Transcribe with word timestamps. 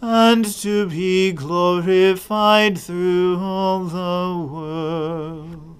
and 0.00 0.44
to 0.44 0.86
be 0.88 1.32
glorified 1.32 2.78
through 2.78 3.38
all 3.38 3.84
the 3.84 4.46
world. 4.52 5.76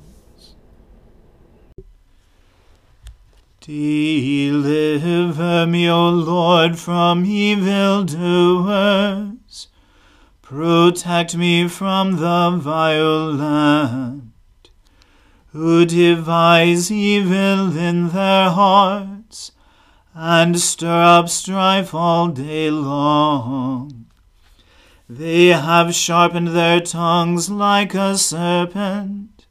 Deliver 3.60 4.86
me, 5.66 5.88
O 5.88 6.10
Lord, 6.10 6.78
from 6.78 7.24
evil 7.24 8.04
doers 8.04 9.68
Protect 10.50 11.36
me 11.36 11.68
from 11.68 12.16
the 12.16 12.50
violent, 12.60 14.32
who 15.52 15.86
devise 15.86 16.90
evil 16.90 17.78
in 17.78 18.08
their 18.08 18.50
hearts, 18.50 19.52
and 20.12 20.58
stir 20.58 21.02
up 21.04 21.28
strife 21.28 21.94
all 21.94 22.26
day 22.30 22.68
long. 22.68 23.99
They 25.12 25.46
have 25.48 25.92
sharpened 25.92 26.54
their 26.54 26.78
tongues 26.80 27.50
like 27.50 27.94
a 27.94 28.16
serpent, 28.16 29.44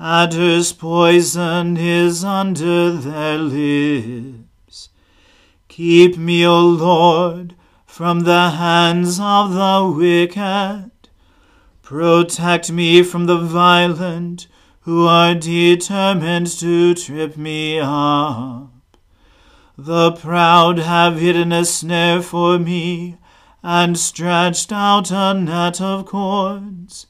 adder's 0.00 0.72
poison 0.72 1.76
is 1.76 2.24
under 2.24 2.92
their 2.92 3.36
lips. 3.36 4.88
Keep 5.68 6.16
me, 6.16 6.46
O 6.46 6.58
Lord, 6.58 7.56
from 7.84 8.20
the 8.20 8.52
hands 8.52 9.20
of 9.20 9.52
the 9.52 9.94
wicked. 9.94 10.90
Protect 11.82 12.72
me 12.72 13.02
from 13.02 13.26
the 13.26 13.36
violent, 13.36 14.48
who 14.84 15.06
are 15.06 15.34
determined 15.34 16.46
to 16.58 16.94
trip 16.94 17.36
me 17.36 17.78
up. 17.78 18.70
The 19.76 20.12
proud 20.12 20.78
have 20.78 21.20
hidden 21.20 21.52
a 21.52 21.66
snare 21.66 22.22
for 22.22 22.58
me, 22.58 23.18
and 23.62 23.98
stretched 23.98 24.72
out 24.72 25.10
a 25.10 25.34
net 25.34 25.80
of 25.80 26.06
cords. 26.06 27.06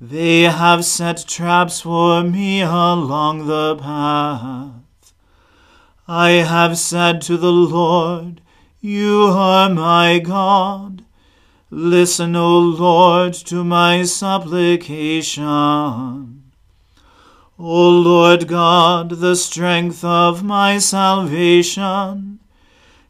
They 0.00 0.42
have 0.42 0.84
set 0.84 1.24
traps 1.26 1.80
for 1.80 2.22
me 2.22 2.62
along 2.62 3.46
the 3.46 3.76
path. 3.76 5.12
I 6.06 6.30
have 6.30 6.76
said 6.76 7.22
to 7.22 7.36
the 7.36 7.52
Lord, 7.52 8.40
you 8.80 9.28
are 9.28 9.70
my 9.70 10.18
God. 10.18 11.04
Listen, 11.70 12.36
O 12.36 12.58
Lord, 12.58 13.32
to 13.34 13.64
my 13.64 14.02
supplication. 14.02 16.42
O 17.58 17.88
Lord 17.88 18.46
God, 18.46 19.10
the 19.10 19.36
strength 19.36 20.04
of 20.04 20.44
my 20.44 20.78
salvation, 20.78 22.40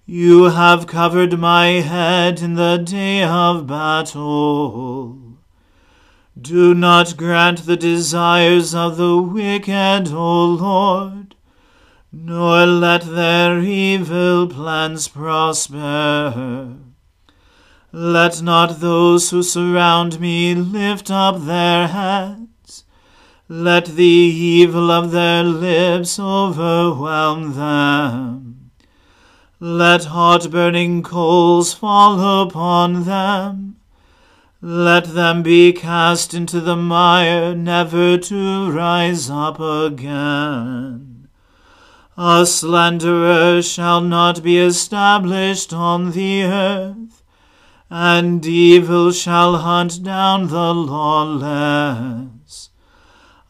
you 0.07 0.45
have 0.45 0.87
covered 0.87 1.39
my 1.39 1.67
head 1.81 2.41
in 2.41 2.55
the 2.55 2.77
day 2.79 3.23
of 3.23 3.67
battle. 3.67 5.19
Do 6.41 6.75
not 6.75 7.17
grant 7.17 7.67
the 7.67 7.77
desires 7.77 8.75
of 8.75 8.97
the 8.97 9.17
wicked, 9.21 10.13
O 10.13 10.45
Lord 10.45 11.25
nor 12.17 12.65
let 12.65 13.03
their 13.03 13.59
evil 13.59 14.47
plans 14.47 15.09
prosper. 15.09 16.77
Let 17.93 18.41
not 18.41 18.81
those 18.81 19.31
who 19.31 19.43
surround 19.43 20.21
me 20.21 20.55
lift 20.55 21.11
up 21.11 21.45
their 21.45 21.89
heads. 21.89 22.85
Let 23.49 23.87
the 23.87 24.05
evil 24.05 24.91
of 24.91 25.11
their 25.11 25.43
lips 25.43 26.19
overwhelm 26.19 27.55
them. 27.55 28.44
Let 29.67 30.05
hot 30.05 30.51
burning 30.51 31.03
coals 31.03 31.73
fall 31.73 32.43
upon 32.43 33.05
them. 33.05 33.77
Let 34.61 35.15
them 35.15 35.43
be 35.43 35.73
cast 35.73 36.35
into 36.35 36.61
the 36.61 36.77
mire, 36.77 37.55
never 37.55 38.19
to 38.19 38.71
rise 38.71 39.31
up 39.31 39.59
again. 39.59 41.29
A 42.19 42.45
slanderer 42.45 43.63
shall 43.63 44.03
not 44.03 44.43
be 44.43 44.59
established 44.59 45.73
on 45.73 46.11
the 46.11 46.43
earth, 46.43 47.23
and 47.89 48.45
evil 48.45 49.13
shall 49.13 49.57
hunt 49.57 50.03
down 50.03 50.49
the 50.49 50.75
lawless. 50.75 52.69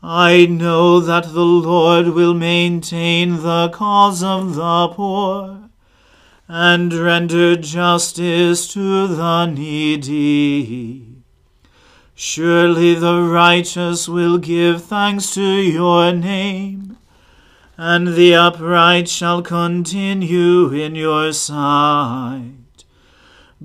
I 0.00 0.46
know 0.46 1.00
that 1.00 1.32
the 1.32 1.44
Lord 1.44 2.10
will 2.10 2.34
maintain 2.34 3.42
the 3.42 3.68
cause 3.70 4.22
of 4.22 4.54
the 4.54 4.88
poor, 4.94 5.63
and 6.48 6.92
render 6.92 7.56
justice 7.56 8.72
to 8.72 9.06
the 9.08 9.46
needy. 9.46 11.06
Surely 12.14 12.94
the 12.94 13.20
righteous 13.22 14.08
will 14.08 14.38
give 14.38 14.84
thanks 14.84 15.34
to 15.34 15.42
your 15.42 16.12
name 16.12 16.96
and 17.76 18.14
the 18.14 18.34
upright 18.34 19.08
shall 19.08 19.42
continue 19.42 20.72
in 20.72 20.94
your 20.94 21.32
sight. 21.32 22.84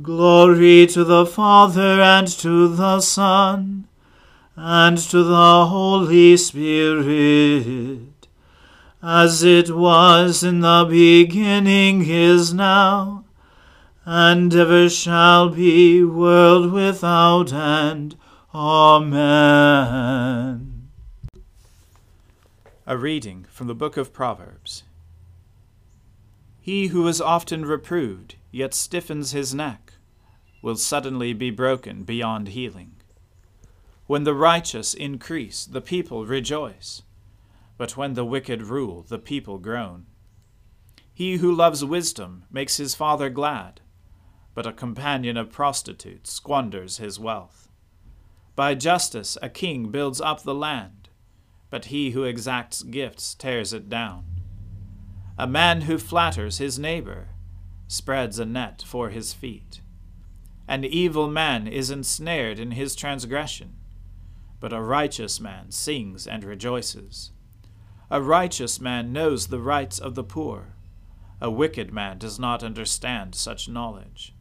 Glory 0.02 0.88
to 0.88 1.04
the 1.04 1.26
Father 1.26 2.02
and 2.02 2.28
to 2.28 2.68
the 2.68 3.02
Son 3.02 3.88
and 4.56 4.98
to 4.98 5.24
the 5.24 5.66
Holy 5.68 6.36
Spirit, 6.38 8.00
as 9.02 9.44
it 9.44 9.74
was 9.76 10.44
in 10.44 10.60
the 10.60 10.86
beginning 10.90 12.06
is 12.06 12.54
now, 12.54 13.24
and 14.04 14.54
ever 14.54 14.90
shall 14.90 15.50
be, 15.50 16.04
world 16.04 16.72
without 16.74 17.54
end. 17.54 18.18
Amen. 18.54 19.30
A 22.86 22.98
reading 22.98 23.46
from 23.50 23.68
the 23.68 23.76
book 23.76 23.96
of 23.96 24.12
Proverbs. 24.12 24.84
He 26.60 26.88
who 26.88 27.08
is 27.08 27.22
often 27.22 27.66
reproved, 27.66 28.36
yet 28.52 28.74
stiffens 28.74 29.32
his 29.32 29.56
neck, 29.56 29.94
will 30.62 30.76
suddenly 30.76 31.32
be 31.34 31.52
broken 31.52 32.04
beyond 32.04 32.50
healing. 32.50 32.96
When 34.08 34.24
the 34.24 34.34
righteous 34.34 34.94
increase, 34.94 35.66
the 35.66 35.82
people 35.82 36.26
rejoice, 36.26 37.04
but 37.80 37.98
when 37.98 38.14
the 38.14 38.24
wicked 38.24 38.62
rule, 38.62 39.02
the 39.02 39.18
people 39.18 39.58
groan. 39.58 40.06
He 41.12 41.38
who 41.38 41.52
loves 41.52 41.84
wisdom 41.84 42.44
makes 42.52 42.78
his 42.78 42.94
father 42.94 43.32
glad, 43.32 43.82
but 44.54 44.68
a 44.68 44.72
companion 44.72 45.36
of 45.36 45.52
prostitutes 45.52 46.32
squanders 46.32 46.98
his 46.98 47.20
wealth. 47.20 47.70
By 48.56 48.76
justice 48.76 49.36
a 49.42 49.50
king 49.50 49.90
builds 49.90 50.22
up 50.22 50.44
the 50.44 50.54
land 50.54 51.00
but 51.70 51.86
he 51.86 52.12
who 52.12 52.24
exacts 52.24 52.82
gifts 52.84 53.36
tears 53.36 53.74
it 53.74 53.90
down. 53.90 54.26
A 55.38 55.48
man 55.48 55.82
who 55.82 55.98
flatters 55.98 56.58
his 56.58 56.80
neighbor 56.80 57.30
spreads 57.88 58.40
a 58.40 58.46
net 58.46 58.84
for 58.86 59.10
his 59.10 59.34
feet. 59.34 59.82
An 60.68 60.84
evil 60.84 61.30
man 61.30 61.68
is 61.68 61.90
ensnared 61.90 62.60
in 62.60 62.72
his 62.72 62.96
transgression, 62.96 63.76
but 64.60 64.74
a 64.74 64.82
righteous 64.82 65.40
man 65.40 65.72
sings 65.72 66.28
and 66.28 66.44
rejoices. 66.44 67.32
A 68.12 68.22
righteous 68.22 68.82
man 68.82 69.14
knows 69.14 69.48
the 69.48 69.60
rights 69.60 70.00
of 70.00 70.16
the 70.16 70.24
poor. 70.24 70.74
A 71.40 71.52
wicked 71.52 71.94
man 71.94 72.18
does 72.18 72.40
not 72.40 72.64
understand 72.64 73.36
such 73.36 73.70
knowledge. 73.70 74.34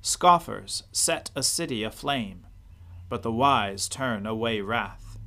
Scoffers 0.00 0.84
set 0.92 1.30
a 1.34 1.42
city 1.42 1.82
aflame, 1.82 2.46
but 3.08 3.22
the 3.22 3.32
wise 3.32 3.88
turn 3.88 4.26
away 4.26 4.60
wrath. 4.60 5.18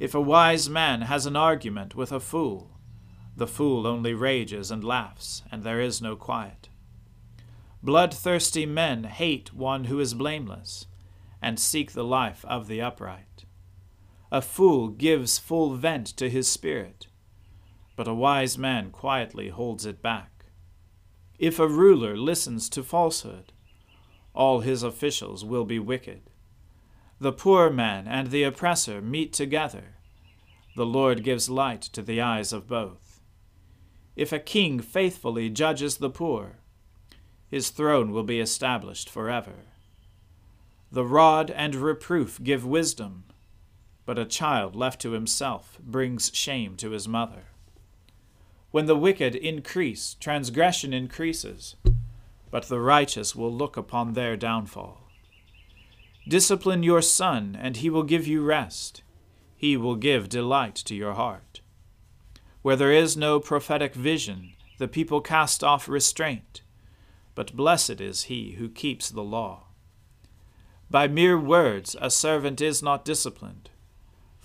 If 0.00 0.14
a 0.14 0.20
wise 0.20 0.68
man 0.68 1.02
has 1.02 1.26
an 1.26 1.36
argument 1.36 1.94
with 1.94 2.12
a 2.12 2.20
fool, 2.20 2.78
the 3.36 3.46
fool 3.46 3.86
only 3.86 4.14
rages 4.14 4.70
and 4.70 4.82
laughs, 4.82 5.42
and 5.52 5.64
there 5.64 5.80
is 5.80 6.00
no 6.00 6.16
quiet. 6.16 6.68
Bloodthirsty 7.82 8.66
men 8.66 9.04
hate 9.04 9.52
one 9.52 9.84
who 9.84 10.00
is 10.00 10.14
blameless, 10.14 10.86
and 11.42 11.60
seek 11.60 11.92
the 11.92 12.04
life 12.04 12.44
of 12.46 12.68
the 12.68 12.80
upright. 12.80 13.45
A 14.30 14.42
fool 14.42 14.88
gives 14.88 15.38
full 15.38 15.74
vent 15.74 16.06
to 16.16 16.28
his 16.28 16.48
spirit, 16.48 17.06
but 17.94 18.08
a 18.08 18.14
wise 18.14 18.58
man 18.58 18.90
quietly 18.90 19.50
holds 19.50 19.86
it 19.86 20.02
back. 20.02 20.46
If 21.38 21.58
a 21.58 21.68
ruler 21.68 22.16
listens 22.16 22.68
to 22.70 22.82
falsehood, 22.82 23.52
all 24.34 24.60
his 24.60 24.82
officials 24.82 25.44
will 25.44 25.64
be 25.64 25.78
wicked. 25.78 26.30
The 27.20 27.32
poor 27.32 27.70
man 27.70 28.06
and 28.06 28.30
the 28.30 28.42
oppressor 28.42 29.00
meet 29.00 29.32
together. 29.32 29.94
The 30.76 30.84
Lord 30.84 31.24
gives 31.24 31.48
light 31.48 31.82
to 31.82 32.02
the 32.02 32.20
eyes 32.20 32.52
of 32.52 32.68
both. 32.68 33.20
If 34.16 34.32
a 34.32 34.38
king 34.38 34.80
faithfully 34.80 35.48
judges 35.50 35.98
the 35.98 36.10
poor, 36.10 36.58
his 37.48 37.70
throne 37.70 38.12
will 38.12 38.24
be 38.24 38.40
established 38.40 39.08
forever. 39.08 39.66
The 40.90 41.04
rod 41.04 41.50
and 41.50 41.74
reproof 41.74 42.42
give 42.42 42.66
wisdom, 42.66 43.24
but 44.06 44.18
a 44.18 44.24
child 44.24 44.74
left 44.74 45.00
to 45.02 45.10
himself 45.10 45.78
brings 45.82 46.30
shame 46.32 46.76
to 46.76 46.92
his 46.92 47.06
mother. 47.06 47.46
When 48.70 48.86
the 48.86 48.96
wicked 48.96 49.34
increase, 49.34 50.14
transgression 50.20 50.94
increases, 50.94 51.76
but 52.50 52.68
the 52.68 52.80
righteous 52.80 53.34
will 53.34 53.52
look 53.52 53.76
upon 53.76 54.12
their 54.12 54.36
downfall. 54.36 55.10
Discipline 56.28 56.82
your 56.82 57.02
son, 57.02 57.58
and 57.60 57.76
he 57.76 57.90
will 57.90 58.02
give 58.02 58.26
you 58.26 58.42
rest. 58.42 59.02
He 59.56 59.76
will 59.76 59.96
give 59.96 60.28
delight 60.28 60.74
to 60.76 60.94
your 60.94 61.14
heart. 61.14 61.60
Where 62.62 62.76
there 62.76 62.92
is 62.92 63.16
no 63.16 63.40
prophetic 63.40 63.94
vision, 63.94 64.52
the 64.78 64.88
people 64.88 65.20
cast 65.20 65.64
off 65.64 65.88
restraint, 65.88 66.62
but 67.34 67.56
blessed 67.56 68.00
is 68.00 68.24
he 68.24 68.52
who 68.52 68.68
keeps 68.68 69.10
the 69.10 69.22
law. 69.22 69.64
By 70.90 71.08
mere 71.08 71.38
words 71.38 71.96
a 72.00 72.10
servant 72.10 72.60
is 72.60 72.82
not 72.82 73.04
disciplined, 73.04 73.70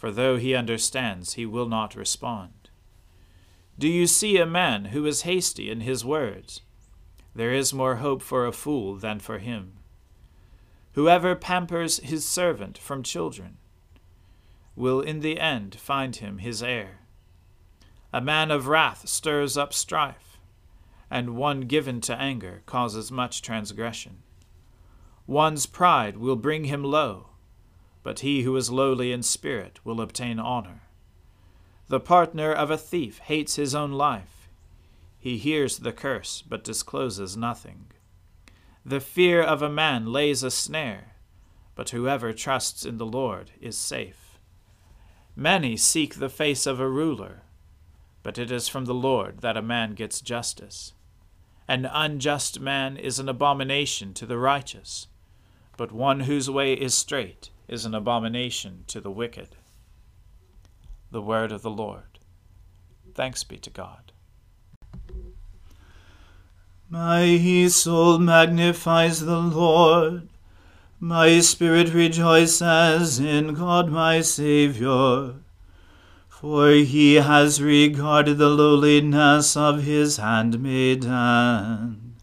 for 0.02 0.10
though 0.10 0.36
he 0.36 0.56
understands, 0.56 1.34
he 1.34 1.46
will 1.46 1.68
not 1.68 1.94
respond. 1.94 2.72
Do 3.78 3.88
you 3.88 4.08
see 4.08 4.38
a 4.38 4.48
man 4.48 4.86
who 4.86 5.06
is 5.06 5.22
hasty 5.22 5.70
in 5.70 5.82
his 5.82 6.04
words? 6.04 6.62
There 7.36 7.54
is 7.54 7.72
more 7.72 7.98
hope 7.98 8.24
for 8.24 8.48
a 8.48 8.52
fool 8.52 8.96
than 8.96 9.20
for 9.20 9.38
him. 9.38 9.74
Whoever 10.94 11.36
pampers 11.36 12.00
his 12.00 12.26
servant 12.26 12.80
from 12.80 13.04
children 13.04 13.58
will 14.76 15.02
in 15.02 15.20
the 15.20 15.40
end 15.40 15.76
find 15.76 16.16
him 16.16 16.40
his 16.40 16.64
heir. 16.64 17.02
A 18.12 18.22
man 18.22 18.50
of 18.50 18.66
wrath 18.66 19.08
stirs 19.08 19.56
up 19.56 19.72
strife, 19.72 20.40
and 21.12 21.36
one 21.36 21.62
given 21.62 22.02
to 22.02 22.20
anger 22.20 22.64
causes 22.66 23.12
much 23.12 23.44
transgression. 23.44 24.24
One's 25.28 25.68
pride 25.68 26.18
will 26.18 26.38
bring 26.38 26.64
him 26.64 26.84
low, 26.84 27.28
but 28.04 28.20
he 28.20 28.42
who 28.42 28.56
is 28.56 28.72
lowly 28.72 29.12
in 29.12 29.24
spirit 29.24 29.80
will 29.84 30.02
obtain 30.02 30.40
honor. 30.40 30.82
The 31.88 32.00
partner 32.00 32.52
of 32.52 32.72
a 32.72 32.78
thief 32.78 33.20
hates 33.20 33.56
his 33.56 33.76
own 33.76 33.92
life. 33.92 34.50
He 35.20 35.38
hears 35.38 35.80
the 35.80 35.92
curse, 35.92 36.42
but 36.42 36.64
discloses 36.64 37.38
nothing. 37.38 37.88
The 38.86 39.00
fear 39.00 39.42
of 39.42 39.62
a 39.62 39.70
man 39.70 40.12
lays 40.12 40.42
a 40.42 40.50
snare, 40.50 41.16
but 41.76 41.92
whoever 41.92 42.34
trusts 42.34 42.86
in 42.86 42.98
the 42.98 43.06
Lord 43.06 43.52
is 43.60 43.78
safe. 43.78 44.40
Many 45.36 45.78
seek 45.78 46.16
the 46.16 46.30
face 46.30 46.66
of 46.66 46.80
a 46.80 46.90
ruler, 46.90 47.44
but 48.24 48.38
it 48.38 48.52
is 48.52 48.68
from 48.68 48.86
the 48.86 48.94
Lord 48.94 49.42
that 49.42 49.58
a 49.58 49.62
man 49.62 49.94
gets 49.94 50.22
justice. 50.22 50.94
An 51.68 51.86
unjust 51.86 52.60
man 52.60 52.98
is 52.98 53.20
an 53.20 53.30
abomination 53.30 54.14
to 54.16 54.26
the 54.26 54.38
righteous, 54.38 55.08
but 55.78 55.92
one 55.92 56.22
whose 56.22 56.50
way 56.50 56.74
is 56.74 56.94
straight 56.94 57.50
is 57.72 57.86
an 57.86 57.96
abomination 57.96 58.84
to 58.86 59.00
the 59.00 59.10
wicked. 59.10 59.48
The 61.10 61.22
word 61.22 61.54
of 61.54 61.62
the 61.62 61.70
Lord. 61.70 62.20
Thanks 63.16 63.46
be 63.46 63.56
to 63.58 63.70
God. 63.70 64.12
My 66.90 67.68
soul 67.70 68.20
magnifies 68.20 69.22
the 69.22 69.40
Lord. 69.40 70.28
My 71.00 71.40
spirit 71.40 71.94
rejoices 71.94 73.22
in 73.22 73.54
God 73.54 73.90
my 73.90 74.20
Saviour. 74.20 75.36
For 76.28 76.72
he 76.72 77.16
has 77.16 77.62
regarded 77.62 78.38
the 78.38 78.50
lowliness 78.50 79.56
of 79.56 79.84
his 79.84 80.18
handmaiden. 80.18 82.16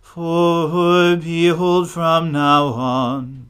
For 0.00 1.16
behold, 1.16 1.90
from 1.90 2.30
now 2.30 2.66
on, 2.66 3.49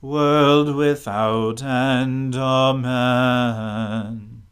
world 0.00 0.76
without 0.76 1.60
end. 1.60 2.36
Amen. 2.36 4.42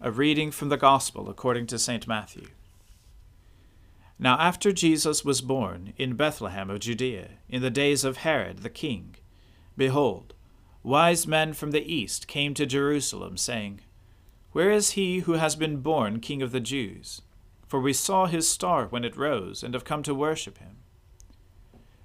A 0.00 0.10
reading 0.10 0.50
from 0.50 0.70
the 0.70 0.78
Gospel 0.78 1.28
according 1.28 1.66
to 1.66 1.78
St. 1.78 2.08
Matthew. 2.08 2.46
Now 4.18 4.38
after 4.38 4.72
Jesus 4.72 5.26
was 5.26 5.42
born 5.42 5.92
in 5.98 6.16
Bethlehem 6.16 6.70
of 6.70 6.80
Judea, 6.80 7.32
in 7.48 7.60
the 7.60 7.70
days 7.70 8.02
of 8.02 8.18
Herod 8.18 8.58
the 8.58 8.70
king, 8.70 9.16
behold, 9.76 10.32
wise 10.82 11.26
men 11.26 11.52
from 11.52 11.72
the 11.72 11.92
east 11.92 12.26
came 12.26 12.54
to 12.54 12.64
Jerusalem, 12.64 13.36
saying, 13.36 13.80
Where 14.52 14.70
is 14.70 14.92
he 14.92 15.20
who 15.20 15.34
has 15.34 15.54
been 15.54 15.82
born 15.82 16.20
king 16.20 16.40
of 16.40 16.52
the 16.52 16.60
Jews? 16.60 17.20
For 17.66 17.80
we 17.80 17.92
saw 17.92 18.26
his 18.26 18.48
star 18.48 18.86
when 18.86 19.04
it 19.04 19.16
rose, 19.16 19.62
and 19.62 19.74
have 19.74 19.84
come 19.84 20.02
to 20.04 20.14
worship 20.14 20.58
him. 20.58 20.81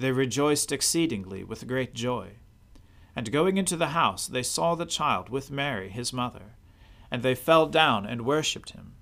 they 0.00 0.12
rejoiced 0.12 0.72
exceedingly 0.72 1.44
with 1.44 1.66
great 1.66 1.94
joy. 1.94 2.32
And 3.14 3.30
going 3.32 3.58
into 3.58 3.76
the 3.76 3.88
house, 3.88 4.26
they 4.26 4.42
saw 4.42 4.74
the 4.74 4.86
child 4.86 5.28
with 5.28 5.50
Mary 5.50 5.90
his 5.90 6.12
mother, 6.12 6.56
and 7.10 7.22
they 7.22 7.34
fell 7.34 7.66
down 7.66 8.06
and 8.06 8.24
worshipped 8.24 8.70
him. 8.70 8.94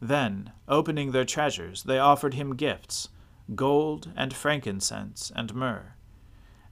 Then, 0.00 0.52
opening 0.66 1.12
their 1.12 1.24
treasures, 1.24 1.84
they 1.84 1.98
offered 1.98 2.34
him 2.34 2.56
gifts 2.56 3.08
gold, 3.54 4.10
and 4.16 4.32
frankincense, 4.32 5.30
and 5.36 5.54
myrrh. 5.54 5.94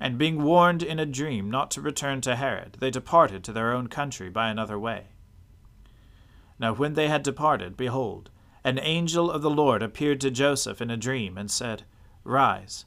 And 0.00 0.18
being 0.18 0.42
warned 0.42 0.82
in 0.82 0.98
a 0.98 1.06
dream 1.06 1.50
not 1.50 1.70
to 1.72 1.80
return 1.80 2.20
to 2.22 2.36
Herod, 2.36 2.78
they 2.80 2.90
departed 2.90 3.44
to 3.44 3.52
their 3.52 3.72
own 3.72 3.88
country 3.88 4.30
by 4.30 4.48
another 4.48 4.78
way. 4.78 5.08
Now 6.58 6.74
when 6.74 6.94
they 6.94 7.08
had 7.08 7.22
departed, 7.22 7.76
behold, 7.76 8.30
an 8.64 8.78
angel 8.78 9.30
of 9.30 9.42
the 9.42 9.50
Lord 9.50 9.82
appeared 9.82 10.20
to 10.22 10.30
Joseph 10.30 10.80
in 10.80 10.90
a 10.90 10.96
dream, 10.96 11.36
and 11.36 11.50
said, 11.50 11.84
Rise, 12.24 12.86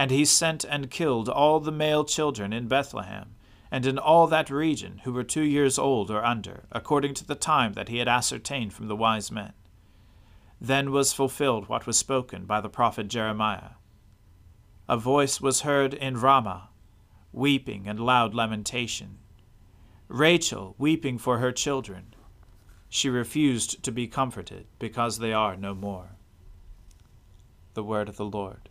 and 0.00 0.10
he 0.10 0.24
sent 0.24 0.64
and 0.64 0.90
killed 0.90 1.28
all 1.28 1.60
the 1.60 1.70
male 1.70 2.06
children 2.06 2.54
in 2.54 2.66
Bethlehem 2.66 3.34
and 3.70 3.84
in 3.84 3.98
all 3.98 4.26
that 4.26 4.48
region 4.48 5.02
who 5.04 5.12
were 5.12 5.22
two 5.22 5.42
years 5.42 5.78
old 5.78 6.10
or 6.10 6.24
under, 6.24 6.64
according 6.72 7.12
to 7.12 7.26
the 7.26 7.34
time 7.34 7.74
that 7.74 7.90
he 7.90 7.98
had 7.98 8.08
ascertained 8.08 8.72
from 8.72 8.88
the 8.88 8.96
wise 8.96 9.30
men. 9.30 9.52
Then 10.58 10.90
was 10.90 11.12
fulfilled 11.12 11.68
what 11.68 11.86
was 11.86 11.98
spoken 11.98 12.46
by 12.46 12.62
the 12.62 12.70
prophet 12.70 13.08
Jeremiah. 13.08 13.72
A 14.88 14.96
voice 14.96 15.38
was 15.38 15.60
heard 15.68 15.92
in 15.92 16.16
Ramah, 16.18 16.70
weeping 17.30 17.86
and 17.86 18.00
loud 18.00 18.32
lamentation. 18.32 19.18
Rachel 20.08 20.74
weeping 20.78 21.18
for 21.18 21.40
her 21.40 21.52
children. 21.52 22.14
She 22.88 23.10
refused 23.10 23.82
to 23.82 23.92
be 23.92 24.06
comforted 24.06 24.66
because 24.78 25.18
they 25.18 25.34
are 25.34 25.56
no 25.56 25.74
more. 25.74 26.12
The 27.74 27.84
word 27.84 28.08
of 28.08 28.16
the 28.16 28.24
Lord. 28.24 28.70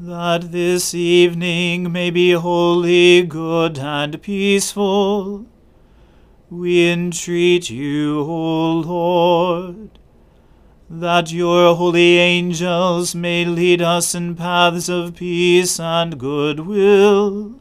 That 0.00 0.52
this 0.52 0.94
evening 0.94 1.90
may 1.90 2.10
be 2.10 2.30
holy, 2.30 3.22
good, 3.22 3.80
and 3.80 4.22
peaceful, 4.22 5.44
we 6.48 6.88
entreat 6.88 7.68
you, 7.68 8.20
O 8.20 8.74
Lord, 8.74 9.98
that 10.88 11.32
your 11.32 11.74
holy 11.74 12.16
angels 12.16 13.16
may 13.16 13.44
lead 13.44 13.82
us 13.82 14.14
in 14.14 14.36
paths 14.36 14.88
of 14.88 15.16
peace 15.16 15.80
and 15.80 16.16
goodwill. 16.16 17.60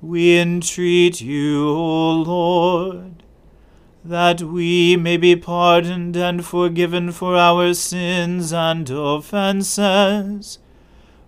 We 0.00 0.38
entreat 0.38 1.20
you, 1.20 1.68
O 1.68 2.12
Lord 2.12 3.22
that 4.04 4.42
we 4.42 4.96
may 4.96 5.16
be 5.16 5.36
pardoned 5.36 6.16
and 6.16 6.44
forgiven 6.44 7.12
for 7.12 7.36
our 7.36 7.72
sins 7.72 8.52
and 8.52 8.90
offences. 8.90 10.58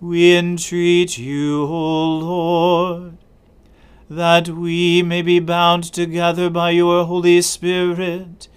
We 0.00 0.36
entreat 0.36 1.18
you, 1.18 1.64
O 1.64 2.18
Lord, 2.18 3.18
that 4.08 4.48
we 4.48 5.02
may 5.02 5.22
be 5.22 5.40
bound 5.40 5.84
together 5.84 6.48
by 6.50 6.70
your 6.70 7.04
Holy 7.04 7.42
Spirit 7.42 8.48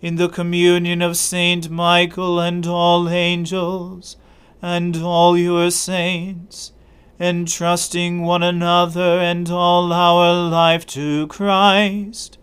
in 0.00 0.16
the 0.16 0.28
communion 0.28 1.02
of 1.02 1.16
Saint 1.16 1.70
Michael 1.70 2.40
and 2.40 2.66
all 2.66 3.08
angels 3.08 4.16
and 4.60 4.96
all 4.96 5.38
your 5.38 5.70
saints, 5.70 6.72
entrusting 7.18 8.22
one 8.22 8.42
another 8.42 9.18
and 9.20 9.50
all 9.50 9.92
our 9.92 10.48
life 10.50 10.86
to 10.86 11.26
Christ 11.28 12.38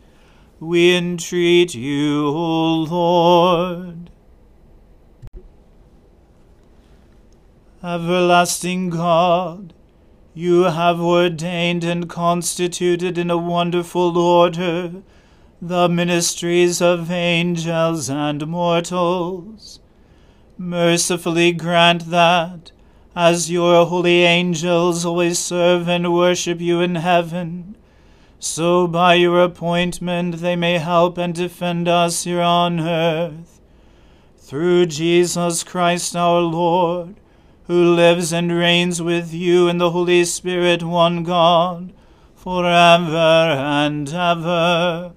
we 0.60 0.96
entreat 0.96 1.76
you, 1.76 2.28
O 2.30 2.84
Lord. 2.90 4.10
Everlasting 7.88 8.90
God, 8.90 9.74
you 10.34 10.64
have 10.64 11.00
ordained 11.00 11.86
and 11.86 12.10
constituted 12.10 13.18
in 13.18 13.32
a 13.32 13.38
wonderful 13.38 14.18
order 14.18 15.04
the 15.62 15.88
ministries 15.88 16.82
of 16.82 17.10
angels 17.10 18.10
and 18.10 18.46
mortals. 18.46 19.80
Mercifully 20.58 21.54
grant 21.54 22.10
that, 22.10 22.74
as 23.16 23.50
your 23.50 23.86
holy 23.86 24.24
angels 24.24 25.06
always 25.06 25.40
serve 25.40 25.88
and 25.88 26.14
worship 26.14 26.60
you 26.60 26.82
in 26.82 26.96
heaven, 26.96 27.78
so 28.38 28.86
by 28.86 29.14
your 29.14 29.42
appointment 29.42 30.40
they 30.40 30.58
may 30.58 30.78
help 30.78 31.18
and 31.18 31.34
defend 31.34 31.88
us 31.88 32.26
here 32.26 32.42
on 32.42 32.82
earth. 32.82 33.62
Through 34.36 34.88
Jesus 34.88 35.64
Christ 35.64 36.18
our 36.18 36.42
Lord, 36.42 37.16
who 37.68 37.94
lives 37.96 38.34
and 38.34 38.52
reigns 38.52 39.02
with 39.02 39.34
you 39.34 39.68
in 39.68 39.78
the 39.78 39.92
Holy 39.92 40.26
Spirit, 40.26 40.82
one 40.84 41.24
God, 41.24 41.94
for 42.36 42.66
ever 42.66 43.14
and 43.14 44.10
ever. 44.10 45.14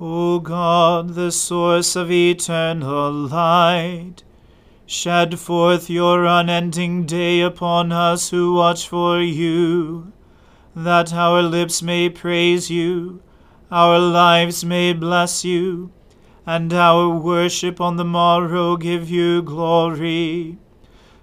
O 0.00 0.38
God, 0.38 1.14
the 1.14 1.30
source 1.30 1.94
of 1.94 2.10
eternal 2.10 3.12
light, 3.12 4.24
Shed 4.86 5.38
forth 5.38 5.88
your 5.88 6.26
unending 6.26 7.06
day 7.06 7.40
upon 7.40 7.90
us 7.90 8.28
who 8.30 8.54
watch 8.54 8.86
for 8.86 9.20
you, 9.20 10.12
that 10.76 11.14
our 11.14 11.42
lips 11.42 11.82
may 11.82 12.10
praise 12.10 12.70
you, 12.70 13.22
our 13.70 13.98
lives 13.98 14.62
may 14.62 14.92
bless 14.92 15.42
you, 15.44 15.90
and 16.46 16.72
our 16.72 17.08
worship 17.08 17.80
on 17.80 17.96
the 17.96 18.04
morrow 18.04 18.76
give 18.76 19.08
you 19.10 19.42
glory. 19.42 20.58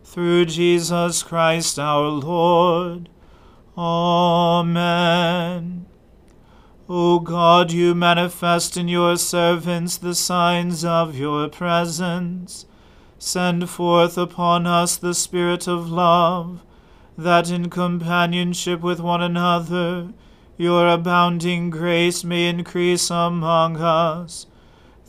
Through 0.04 0.46
Jesus 0.46 1.24
Christ 1.24 1.80
our 1.80 2.08
Lord. 2.08 3.10
Amen. 3.78 4.76
O 6.90 7.20
God, 7.20 7.72
you 7.72 7.96
manifest 7.96 8.76
in 8.76 8.88
your 8.88 9.18
servants 9.18 9.98
the 9.98 10.16
signs 10.16 10.84
of 10.84 11.18
your 11.18 11.48
presence 11.48 12.66
Send 13.24 13.70
forth 13.70 14.18
upon 14.18 14.66
us 14.66 14.98
the 14.98 15.14
Spirit 15.14 15.68
of 15.68 15.92
love, 15.92 16.66
that 17.16 17.52
in 17.52 17.70
companionship 17.70 18.82
with 18.82 19.00
one 19.00 19.22
another 19.22 20.12
your 20.58 20.88
abounding 20.88 21.70
grace 21.70 22.24
may 22.24 22.50
increase 22.50 23.12
among 23.12 23.78
us. 23.78 24.48